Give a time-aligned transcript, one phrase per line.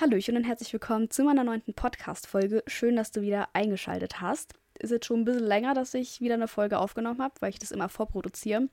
[0.00, 2.62] Hallöchen und herzlich willkommen zu meiner neunten Podcast-Folge.
[2.68, 4.54] Schön, dass du wieder eingeschaltet hast.
[4.78, 7.58] Ist jetzt schon ein bisschen länger, dass ich wieder eine Folge aufgenommen habe, weil ich
[7.58, 8.68] das immer vorproduziere.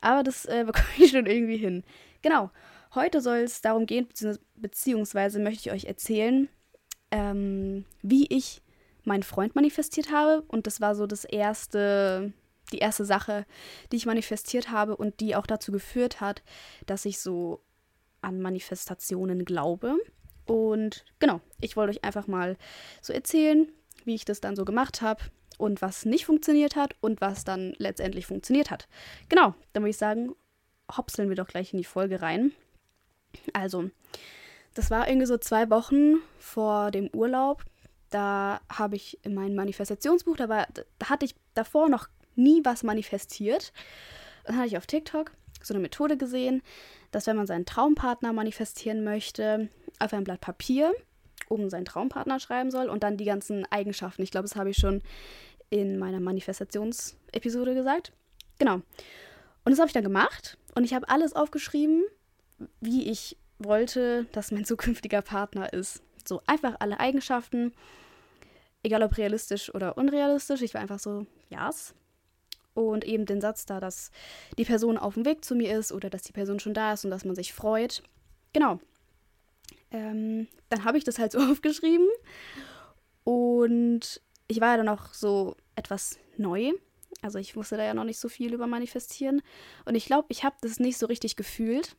[0.00, 1.84] Aber das äh, bekomme ich schon irgendwie hin.
[2.20, 2.50] Genau,
[2.96, 4.08] heute soll es darum gehen,
[4.56, 6.48] beziehungsweise möchte ich euch erzählen,
[7.12, 8.60] ähm, wie ich
[9.04, 10.42] meinen Freund manifestiert habe.
[10.48, 12.32] Und das war so das erste,
[12.72, 13.46] die erste Sache,
[13.92, 16.42] die ich manifestiert habe und die auch dazu geführt hat,
[16.86, 17.62] dass ich so
[18.20, 19.96] an Manifestationen glaube.
[20.46, 22.56] Und genau, ich wollte euch einfach mal
[23.02, 23.68] so erzählen,
[24.04, 25.24] wie ich das dann so gemacht habe
[25.58, 28.88] und was nicht funktioniert hat und was dann letztendlich funktioniert hat.
[29.28, 30.34] Genau, dann würde ich sagen,
[30.96, 32.52] hopseln wir doch gleich in die Folge rein.
[33.52, 33.90] Also,
[34.74, 37.64] das war irgendwie so zwei Wochen vor dem Urlaub.
[38.10, 42.82] Da habe ich in meinem Manifestationsbuch, da, war, da hatte ich davor noch nie was
[42.82, 43.72] manifestiert.
[44.44, 46.62] Dann hatte ich auf TikTok so eine Methode gesehen,
[47.10, 50.92] dass wenn man seinen Traumpartner manifestieren möchte, auf ein Blatt Papier
[51.48, 54.22] oben seinen Traumpartner schreiben soll und dann die ganzen Eigenschaften.
[54.22, 55.02] Ich glaube, das habe ich schon
[55.70, 58.12] in meiner Manifestationsepisode gesagt.
[58.58, 58.74] Genau.
[58.74, 62.04] Und das habe ich dann gemacht und ich habe alles aufgeschrieben,
[62.80, 66.02] wie ich wollte, dass mein zukünftiger Partner ist.
[66.26, 67.72] So einfach alle Eigenschaften,
[68.82, 70.62] egal ob realistisch oder unrealistisch.
[70.62, 71.66] Ich war einfach so, ja.
[71.68, 71.94] Yes.
[72.74, 74.10] Und eben den Satz da, dass
[74.58, 77.06] die Person auf dem Weg zu mir ist oder dass die Person schon da ist
[77.06, 78.02] und dass man sich freut.
[78.52, 78.80] Genau.
[79.90, 82.08] Ähm, dann habe ich das halt so aufgeschrieben.
[83.24, 86.72] Und ich war ja dann auch so etwas neu.
[87.22, 89.42] Also ich wusste da ja noch nicht so viel über Manifestieren.
[89.84, 91.96] Und ich glaube, ich habe das nicht so richtig gefühlt.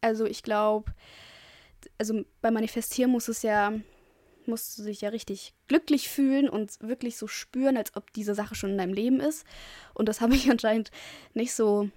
[0.00, 0.92] Also ich glaube,
[1.98, 3.72] also beim Manifestieren muss es ja,
[4.46, 8.54] musst du dich ja richtig glücklich fühlen und wirklich so spüren, als ob diese Sache
[8.54, 9.44] schon in deinem Leben ist.
[9.94, 10.90] Und das habe ich anscheinend
[11.34, 11.90] nicht so.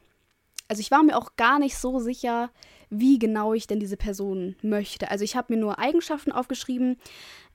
[0.70, 2.52] Also ich war mir auch gar nicht so sicher,
[2.89, 5.09] wie genau ich denn diese Person möchte.
[5.12, 6.98] Also ich habe mir nur Eigenschaften aufgeschrieben,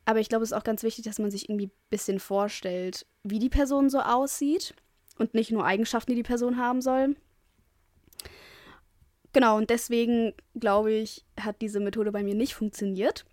[0.05, 3.07] aber ich glaube, es ist auch ganz wichtig, dass man sich irgendwie ein bisschen vorstellt,
[3.23, 4.75] wie die Person so aussieht
[5.17, 7.17] und nicht nur Eigenschaften, die die Person haben soll.
[9.33, 13.25] Genau, und deswegen glaube ich, hat diese Methode bei mir nicht funktioniert.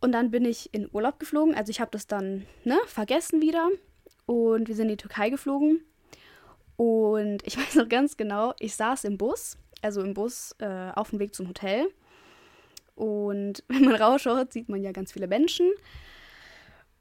[0.00, 1.54] Und dann bin ich in Urlaub geflogen.
[1.54, 3.68] Also ich habe das dann ne, vergessen wieder.
[4.26, 5.80] Und wir sind in die Türkei geflogen.
[6.78, 11.10] Und ich weiß noch ganz genau, ich saß im Bus also im Bus, äh, auf
[11.10, 11.88] dem Weg zum Hotel.
[12.94, 15.70] Und wenn man rausschaut, sieht man ja ganz viele Menschen.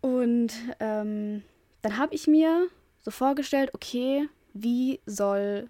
[0.01, 1.43] Und ähm,
[1.81, 2.67] dann habe ich mir
[3.01, 5.69] so vorgestellt, okay, wie soll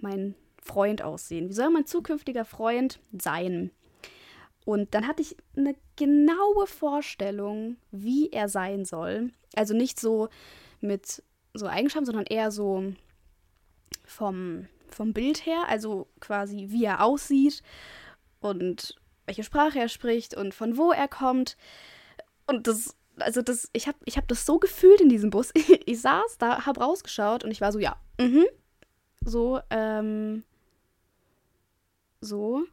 [0.00, 1.48] mein Freund aussehen?
[1.48, 3.70] Wie soll mein zukünftiger Freund sein?
[4.64, 9.32] Und dann hatte ich eine genaue Vorstellung, wie er sein soll.
[9.56, 10.28] Also nicht so
[10.80, 11.22] mit
[11.54, 12.92] so Eigenschaften, sondern eher so
[14.10, 17.62] vom vom Bild her, also quasi wie er aussieht
[18.40, 21.56] und welche Sprache er spricht und von wo er kommt.
[22.46, 25.52] Und das, also das, ich habe ich hab das so gefühlt in diesem Bus.
[25.86, 28.46] ich saß da, habe rausgeschaut und ich war so, ja, mhm.
[29.22, 30.44] So, ähm,
[32.22, 32.64] so,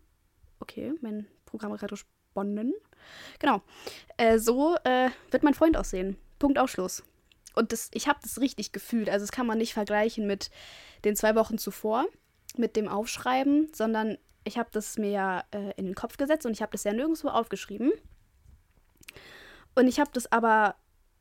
[0.60, 2.74] okay, mein Programm hat gerade gesponnen.
[3.40, 3.62] Genau,
[4.16, 6.18] äh, so äh, wird mein Freund aussehen.
[6.40, 7.04] Punkt Ausschluss.
[7.58, 9.10] Und das, ich habe das richtig gefühlt.
[9.10, 10.50] Also das kann man nicht vergleichen mit
[11.04, 12.06] den zwei Wochen zuvor,
[12.56, 16.54] mit dem Aufschreiben, sondern ich habe das mir ja äh, in den Kopf gesetzt und
[16.54, 17.92] ich habe das ja nirgendwo aufgeschrieben.
[19.76, 20.76] Und ich habe das aber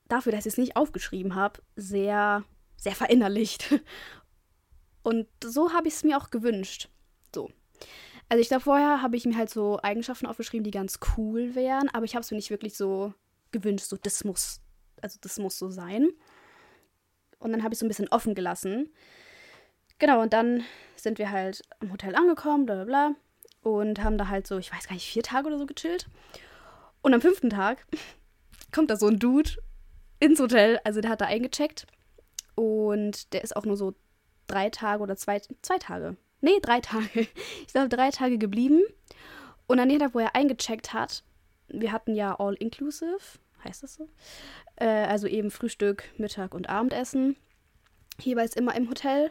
[0.08, 2.44] dafür, dass ich es nicht aufgeschrieben habe, sehr,
[2.76, 3.80] sehr verinnerlicht.
[5.02, 6.88] Und so habe ich es mir auch gewünscht.
[7.34, 7.50] So.
[8.28, 11.88] Also ich glaube, vorher habe ich mir halt so Eigenschaften aufgeschrieben, die ganz cool wären,
[11.90, 13.14] aber ich habe es mir nicht wirklich so
[13.52, 14.60] gewünscht, so das muss,
[15.00, 16.10] also das muss so sein.
[17.38, 18.90] Und dann habe ich so ein bisschen offen gelassen.
[19.98, 20.64] Genau, und dann
[20.96, 23.14] sind wir halt am Hotel angekommen, bla bla bla.
[23.62, 26.06] Und haben da halt so, ich weiß gar nicht, vier Tage oder so gechillt.
[27.02, 27.86] Und am fünften Tag
[28.72, 29.50] kommt da so ein Dude
[30.20, 30.80] ins Hotel.
[30.84, 31.86] Also der hat da eingecheckt.
[32.54, 33.94] Und der ist auch nur so
[34.46, 36.16] drei Tage oder zwei, zwei Tage.
[36.40, 37.26] Nee, drei Tage.
[37.66, 38.82] Ich glaube, drei Tage geblieben.
[39.66, 41.24] Und an dem Tag, wo er eingecheckt hat,
[41.68, 43.18] wir hatten ja All Inclusive
[43.66, 44.08] heißt das so?
[44.76, 47.36] Äh, also eben Frühstück, Mittag und Abendessen.
[48.20, 49.30] Jeweils immer im Hotel.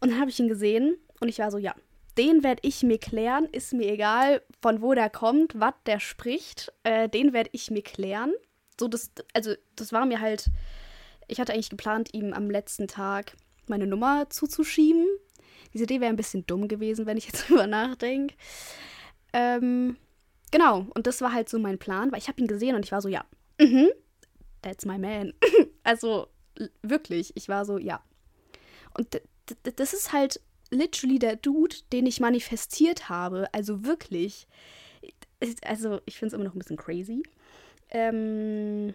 [0.00, 1.74] Und dann habe ich ihn gesehen und ich war so, ja,
[2.18, 3.46] den werde ich mir klären.
[3.52, 6.72] Ist mir egal, von wo der kommt, was der spricht.
[6.82, 8.32] Äh, den werde ich mir klären.
[8.78, 10.50] So, das, also, das war mir halt.
[11.28, 13.36] Ich hatte eigentlich geplant, ihm am letzten Tag
[13.66, 15.06] meine Nummer zuzuschieben.
[15.74, 18.34] Diese Idee wäre ein bisschen dumm gewesen, wenn ich jetzt drüber nachdenke.
[19.32, 19.96] Ähm,
[20.50, 22.92] genau, und das war halt so mein Plan, weil ich habe ihn gesehen und ich
[22.92, 23.24] war so, ja,
[23.60, 23.90] mhm,
[24.62, 25.32] that's my man.
[25.84, 26.28] also
[26.82, 28.02] wirklich, ich war so, ja.
[28.94, 29.20] Und
[29.76, 33.52] das ist halt literally der Dude, den ich manifestiert habe.
[33.52, 34.46] Also wirklich.
[35.62, 37.22] also ich finde es immer noch ein bisschen crazy.
[37.90, 38.94] Ähm,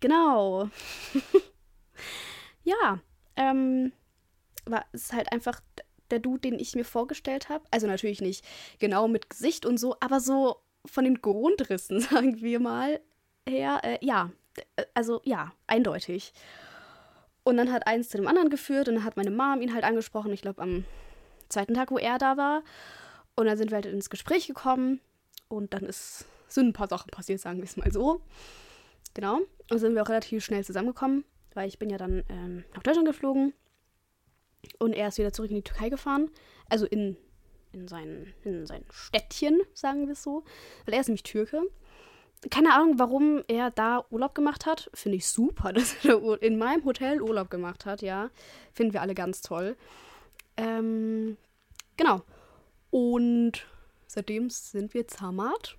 [0.00, 0.68] genau.
[2.64, 3.00] ja,
[3.36, 3.92] ähm,
[4.66, 5.60] war es halt einfach
[6.10, 7.64] der Dude, den ich mir vorgestellt habe.
[7.70, 8.44] Also natürlich nicht
[8.78, 10.56] genau mit Gesicht und so, aber so
[10.86, 13.00] von den Grundrissen, sagen wir mal,
[13.48, 14.30] her, äh, ja,
[14.94, 16.32] also ja, eindeutig.
[17.42, 19.84] Und dann hat eins zu dem anderen geführt und dann hat meine Mom ihn halt
[19.84, 20.84] angesprochen, ich glaube am
[21.48, 22.62] zweiten Tag, wo er da war.
[23.36, 25.00] Und dann sind wir halt ins Gespräch gekommen
[25.48, 28.22] und dann ist, sind ein paar Sachen passiert, sagen wir es mal so.
[29.12, 29.40] Genau.
[29.70, 33.06] Und sind wir auch relativ schnell zusammengekommen, weil ich bin ja dann ähm, nach Deutschland
[33.06, 33.52] geflogen
[34.78, 36.30] und er ist wieder zurück in die Türkei gefahren.
[36.68, 37.16] Also in,
[37.72, 40.44] in, sein, in sein Städtchen, sagen wir es so.
[40.84, 41.62] Weil er ist nämlich Türke.
[42.50, 44.90] Keine Ahnung, warum er da Urlaub gemacht hat.
[44.94, 48.30] Finde ich super, dass er in meinem Hotel Urlaub gemacht hat, ja.
[48.72, 49.76] Finden wir alle ganz toll.
[50.56, 51.36] Ähm,
[51.96, 52.22] genau.
[52.90, 53.66] Und
[54.06, 55.76] seitdem sind wir Zamat.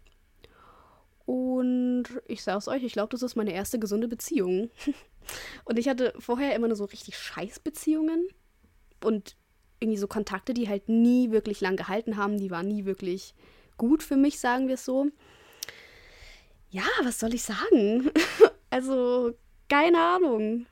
[1.25, 4.69] Und ich sag's euch, ich glaube, das ist meine erste gesunde Beziehung.
[5.65, 8.27] Und ich hatte vorher immer nur so richtig scheiß Beziehungen.
[9.03, 9.35] Und
[9.79, 12.37] irgendwie so Kontakte, die halt nie wirklich lang gehalten haben.
[12.37, 13.33] Die waren nie wirklich
[13.77, 15.07] gut für mich, sagen wir es so.
[16.75, 18.11] Ja, was soll ich sagen?
[18.69, 19.33] also,
[19.69, 20.65] keine Ahnung.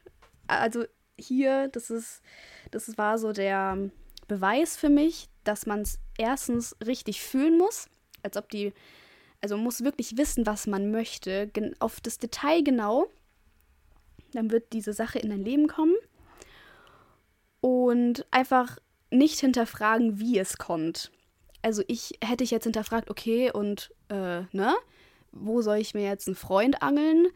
[0.47, 0.83] Also
[1.17, 2.21] hier, das ist,
[2.71, 3.89] das war so der
[4.27, 7.88] Beweis für mich, dass man es erstens richtig fühlen muss,
[8.21, 8.73] als ob die,
[9.39, 13.07] also muss wirklich wissen, was man möchte, auf das Detail genau.
[14.33, 15.95] Dann wird diese Sache in dein Leben kommen.
[17.61, 18.77] Und einfach
[19.09, 21.13] nicht hinterfragen, wie es kommt.
[21.61, 24.75] Also ich hätte ich jetzt hinterfragt, okay, und äh, ne,
[25.33, 27.27] wo soll ich mir jetzt einen Freund angeln?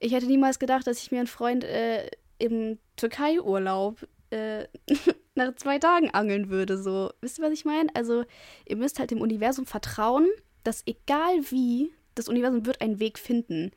[0.00, 4.66] Ich hätte niemals gedacht, dass ich mir einen Freund äh, im Türkei-Urlaub äh,
[5.34, 6.76] nach zwei Tagen angeln würde.
[6.82, 7.88] So, wisst ihr, was ich meine?
[7.94, 8.24] Also,
[8.66, 10.28] ihr müsst halt dem Universum vertrauen,
[10.64, 13.72] dass egal wie, das Universum wird einen Weg finden.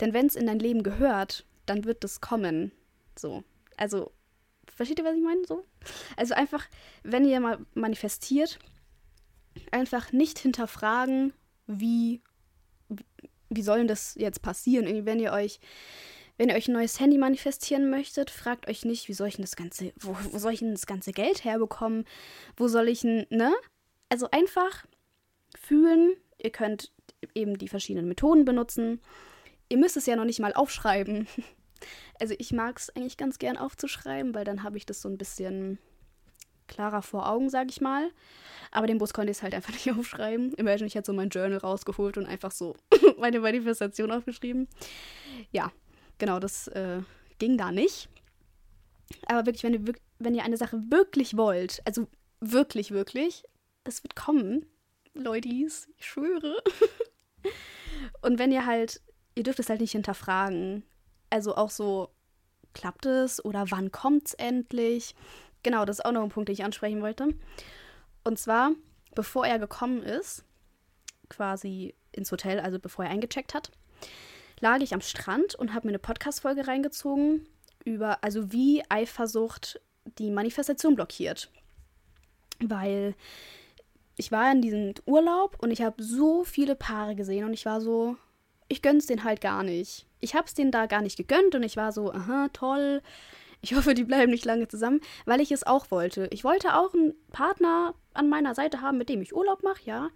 [0.00, 2.72] Denn wenn es in dein Leben gehört, dann wird das kommen.
[3.16, 3.44] So.
[3.76, 4.12] Also,
[4.66, 5.46] versteht ihr, was ich meine?
[5.46, 5.64] So?
[6.16, 6.66] Also einfach,
[7.02, 8.58] wenn ihr mal manifestiert,
[9.70, 11.32] einfach nicht hinterfragen,
[11.66, 12.22] wie,
[13.50, 15.04] wie soll denn das jetzt passieren?
[15.04, 15.60] Wenn ihr euch
[16.40, 19.44] wenn ihr euch ein neues Handy manifestieren möchtet, fragt euch nicht, wie soll ich denn
[19.44, 22.06] das ganze, wo, wo soll ich denn das ganze Geld herbekommen?
[22.56, 23.52] Wo soll ich denn, ne?
[24.08, 24.86] Also einfach
[25.54, 26.16] fühlen.
[26.38, 26.92] Ihr könnt
[27.34, 29.02] eben die verschiedenen Methoden benutzen.
[29.68, 31.26] Ihr müsst es ja noch nicht mal aufschreiben.
[32.20, 35.16] Also ich mag es eigentlich ganz gern aufzuschreiben, weil dann habe ich das so ein
[35.16, 35.78] bisschen
[36.70, 38.10] klarer vor Augen, sag ich mal.
[38.70, 40.54] Aber den Bus konnte ich es halt einfach nicht aufschreiben.
[40.54, 42.76] Imagine, ich hätte so mein Journal rausgeholt und einfach so
[43.18, 44.68] meine Manifestation aufgeschrieben.
[45.50, 45.70] Ja,
[46.20, 47.00] Genau, das äh,
[47.38, 48.08] ging da nicht.
[49.26, 52.06] Aber wirklich wenn, ihr, wenn ihr eine Sache wirklich wollt, also
[52.40, 53.42] wirklich, wirklich,
[53.84, 54.66] das wird kommen,
[55.14, 56.62] Leutis, ich schwöre.
[58.22, 59.00] Und wenn ihr halt,
[59.34, 60.84] ihr dürft es halt nicht hinterfragen.
[61.30, 62.10] Also auch so,
[62.74, 65.14] klappt es oder wann kommt es endlich?
[65.62, 67.34] Genau, das ist auch noch ein Punkt, den ich ansprechen wollte.
[68.24, 68.72] Und zwar,
[69.14, 70.44] bevor er gekommen ist,
[71.28, 73.70] quasi ins Hotel, also bevor er eingecheckt hat,
[74.60, 77.46] lag ich am Strand und habe mir eine Podcast-Folge reingezogen
[77.84, 79.80] über, also wie Eifersucht
[80.18, 81.50] die Manifestation blockiert.
[82.60, 83.14] Weil
[84.16, 87.80] ich war in diesem Urlaub und ich habe so viele Paare gesehen und ich war
[87.80, 88.16] so,
[88.68, 90.06] ich gönn's denen halt gar nicht.
[90.20, 93.02] Ich hab's denen da gar nicht gegönnt und ich war so, aha, toll.
[93.62, 96.28] Ich hoffe, die bleiben nicht lange zusammen, weil ich es auch wollte.
[96.30, 100.08] Ich wollte auch einen Partner an meiner Seite haben, mit dem ich Urlaub mache, ja.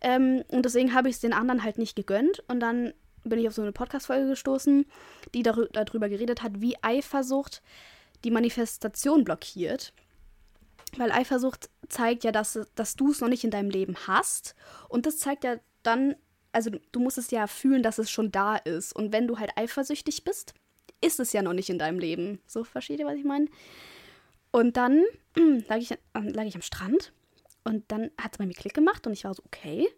[0.00, 2.42] Ähm, und deswegen habe ich es den anderen halt nicht gegönnt.
[2.48, 2.92] Und dann
[3.24, 4.86] bin ich auf so eine Podcast-Folge gestoßen,
[5.34, 7.62] die darüber geredet hat, wie Eifersucht
[8.24, 9.92] die Manifestation blockiert.
[10.96, 14.54] Weil Eifersucht zeigt ja, dass, dass du es noch nicht in deinem Leben hast.
[14.88, 16.16] Und das zeigt ja dann,
[16.52, 18.94] also du musst es ja fühlen, dass es schon da ist.
[18.94, 20.54] Und wenn du halt eifersüchtig bist,
[21.02, 22.40] ist es ja noch nicht in deinem Leben.
[22.46, 23.46] So, versteht ihr, was ich meine?
[24.50, 25.04] Und dann
[25.68, 27.12] lag, ich, äh, lag ich am Strand
[27.64, 29.88] und dann hat es bei mir Klick gemacht und ich war so, okay,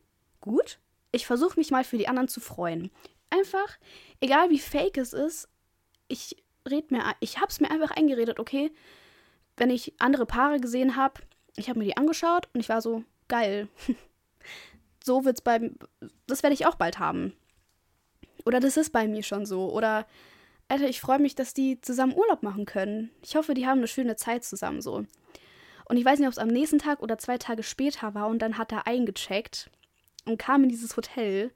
[0.40, 0.78] gut.
[1.12, 2.90] Ich versuche mich mal für die anderen zu freuen
[3.34, 3.78] einfach,
[4.20, 5.48] egal wie fake es ist,
[6.08, 6.36] ich
[6.68, 8.70] red mir, ich hab's mir einfach eingeredet, okay,
[9.56, 11.20] wenn ich andere Paare gesehen habe,
[11.56, 13.68] ich habe mir die angeschaut und ich war so, geil.
[15.04, 15.70] so wird's bei,
[16.26, 17.32] das werde ich auch bald haben.
[18.44, 19.72] Oder das ist bei mir schon so.
[19.72, 20.06] Oder,
[20.68, 23.10] Alter, ich freue mich, dass die zusammen Urlaub machen können.
[23.22, 25.04] Ich hoffe, die haben eine schöne Zeit zusammen so.
[25.86, 28.40] Und ich weiß nicht, ob es am nächsten Tag oder zwei Tage später war und
[28.40, 29.70] dann hat er eingecheckt
[30.24, 31.52] und kam in dieses Hotel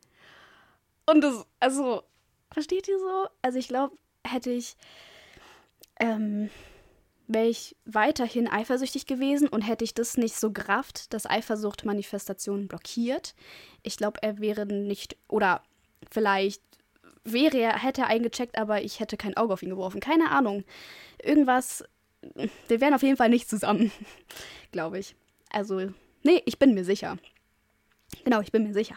[1.08, 2.02] und das, also,
[2.52, 3.28] versteht ihr so?
[3.40, 3.96] Also ich glaube,
[4.26, 4.76] hätte ich,
[5.98, 6.50] ähm,
[7.26, 12.68] wäre ich weiterhin eifersüchtig gewesen und hätte ich das nicht so gerafft, dass Eifersucht Manifestationen
[12.68, 13.34] blockiert.
[13.82, 15.62] Ich glaube, er wäre nicht, oder
[16.10, 16.62] vielleicht
[17.32, 20.00] wäre er, hätte er eingecheckt, aber ich hätte kein Auge auf ihn geworfen.
[20.00, 20.64] Keine Ahnung.
[21.22, 21.84] Irgendwas,
[22.68, 23.92] wir wären auf jeden Fall nicht zusammen,
[24.72, 25.14] glaube ich.
[25.50, 25.90] Also,
[26.22, 27.18] nee, ich bin mir sicher.
[28.24, 28.96] Genau, ich bin mir sicher.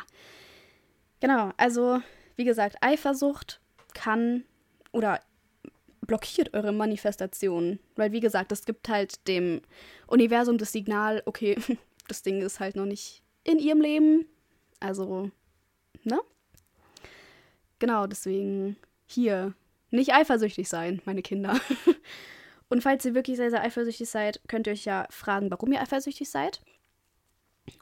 [1.19, 2.01] Genau, also,
[2.35, 3.61] wie gesagt, Eifersucht
[3.93, 4.43] kann
[4.91, 5.19] oder
[6.01, 7.79] blockiert eure Manifestation.
[7.95, 9.61] Weil, wie gesagt, es gibt halt dem
[10.07, 11.57] Universum das Signal, okay,
[12.07, 14.25] das Ding ist halt noch nicht in ihrem Leben.
[14.79, 15.31] Also,
[16.03, 16.19] ne?
[17.81, 19.55] Genau, deswegen hier
[19.89, 21.59] nicht eifersüchtig sein, meine Kinder.
[22.69, 25.81] Und falls ihr wirklich sehr, sehr eifersüchtig seid, könnt ihr euch ja fragen, warum ihr
[25.81, 26.61] eifersüchtig seid.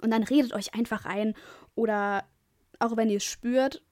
[0.02, 1.36] Und dann redet euch einfach ein
[1.76, 2.24] oder
[2.80, 3.84] auch wenn ihr es spürt,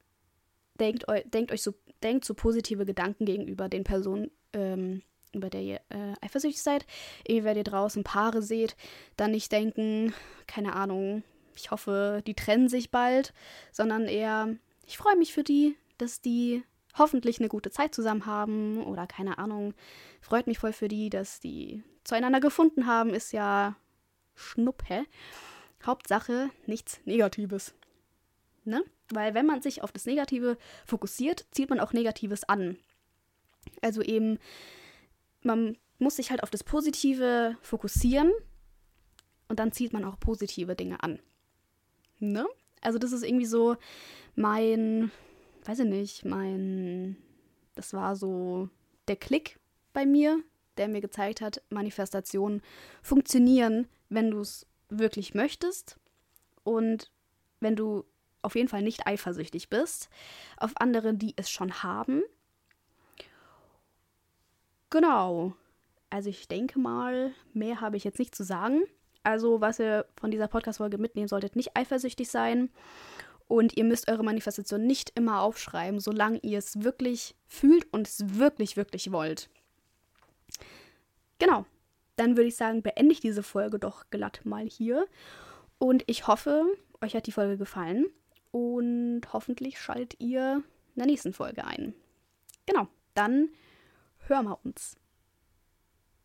[0.80, 5.02] denkt, denkt euch so denkt so positive Gedanken gegenüber den Personen, ähm,
[5.34, 6.86] über der ihr äh, eifersüchtig seid.
[7.28, 8.78] Irgendwie, wenn ihr draußen Paare seht,
[9.18, 10.14] dann nicht denken,
[10.48, 11.24] keine Ahnung,
[11.54, 13.34] ich hoffe, die trennen sich bald,
[13.74, 16.63] sondern eher, ich freue mich für die, dass die
[16.98, 19.74] hoffentlich eine gute Zeit zusammen haben oder keine Ahnung,
[20.22, 23.75] freut mich voll für die, dass die zueinander gefunden haben, ist ja
[24.36, 25.06] Schnuppe.
[25.86, 27.74] Hauptsache nichts Negatives.
[28.63, 28.84] Ne?
[29.10, 32.77] Weil wenn man sich auf das Negative fokussiert, zieht man auch Negatives an.
[33.82, 34.39] Also eben,
[35.42, 38.32] man muss sich halt auf das Positive fokussieren
[39.48, 41.20] und dann zieht man auch positive Dinge an.
[42.20, 42.48] Ne?
[42.82, 43.77] Also das ist irgendwie so
[44.36, 45.12] mein,
[45.67, 47.17] weiß ich nicht, mein,
[47.75, 48.69] das war so
[49.07, 49.59] der Klick
[49.93, 50.41] bei mir,
[50.77, 52.62] der mir gezeigt hat, Manifestationen
[53.01, 56.00] funktionieren, wenn du es wirklich möchtest
[56.63, 57.12] und
[57.59, 58.05] wenn du
[58.41, 60.09] auf jeden Fall nicht eifersüchtig bist
[60.57, 62.21] auf andere, die es schon haben.
[64.89, 65.53] Genau.
[66.09, 68.83] Also ich denke mal, mehr habe ich jetzt nicht zu sagen.
[69.24, 72.69] Also was ihr von dieser Podcast-Folge mitnehmen solltet, nicht eifersüchtig sein.
[73.48, 78.38] Und ihr müsst eure Manifestation nicht immer aufschreiben, solange ihr es wirklich fühlt und es
[78.38, 79.50] wirklich, wirklich wollt.
[81.39, 81.66] Genau.
[82.18, 85.08] Dann würde ich sagen, beende ich diese Folge doch glatt mal hier.
[85.77, 86.66] Und ich hoffe,
[87.01, 88.08] euch hat die Folge gefallen
[88.51, 90.63] und hoffentlich schaltet ihr
[90.96, 91.94] in der nächsten Folge ein.
[92.66, 93.50] Genau, dann
[94.27, 94.98] hören wir uns.